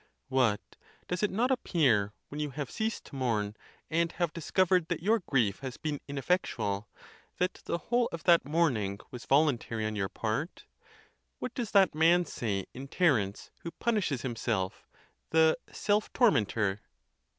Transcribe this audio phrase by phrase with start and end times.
[0.29, 0.61] What!
[1.07, 3.55] does it not appear, when you haye ceased to mourn,
[3.91, 6.89] and have discovered that your grief has been ineffectual,
[7.37, 10.65] that the whole of that mourning was vol untary on your part?
[11.37, 14.87] What does that man say in Ter ence who punishes himself,
[15.29, 16.81] the Self tormentor